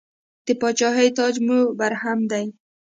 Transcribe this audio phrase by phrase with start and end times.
[0.45, 2.45] د پاچاهۍ تاج مو برهم دی.